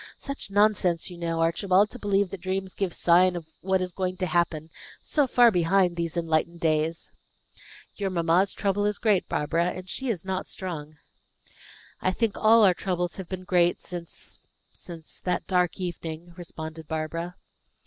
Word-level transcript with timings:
Such 0.17 0.49
nonsense, 0.49 1.11
you 1.11 1.17
know, 1.19 1.41
Archibald, 1.41 1.91
to 1.91 1.99
believe 1.99 2.31
that 2.31 2.41
dreams 2.41 2.73
give 2.73 2.91
signs 2.91 3.35
of 3.35 3.45
what 3.61 3.83
is 3.83 3.91
going 3.91 4.17
to 4.17 4.25
happen, 4.25 4.71
so 4.99 5.27
far 5.27 5.51
behind 5.51 5.95
these 5.95 6.17
enlightened 6.17 6.59
days!" 6.59 7.11
"Your 7.97 8.09
mamma's 8.09 8.55
trouble 8.55 8.87
is 8.87 8.97
great, 8.97 9.29
Barbara; 9.29 9.65
and 9.65 9.87
she 9.87 10.09
is 10.09 10.25
not 10.25 10.47
strong." 10.47 10.97
"I 12.01 12.11
think 12.13 12.35
all 12.35 12.63
our 12.63 12.73
troubles 12.73 13.17
have 13.17 13.29
been 13.29 13.43
great 13.43 13.79
since 13.79 14.39
since 14.73 15.19
that 15.19 15.45
dark 15.45 15.79
evening," 15.79 16.33
responded 16.35 16.87
Barbara. 16.87 17.35